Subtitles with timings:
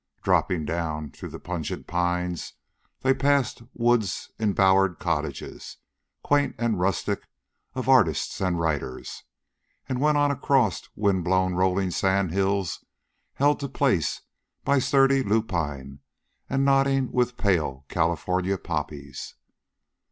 [0.23, 2.53] Dropping down through the pungent pines,
[3.01, 5.77] they passed woods embowered cottages,
[6.23, 7.27] quaint and rustic,
[7.75, 9.23] of artists and writers,
[9.87, 12.83] and went on across wind blown rolling sandhills
[13.35, 14.21] held to place
[14.63, 15.99] by sturdy lupine
[16.49, 19.35] and nodding with pale California poppies.